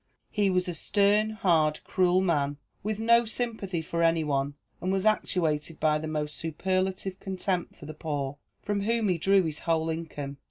[0.31, 5.05] He was a stern, hard, cruel man, with no sympathy for any one, and was
[5.05, 9.91] actuated by the most superlative contempt for the poor, from whom he drew his whole
[9.91, 10.37] income.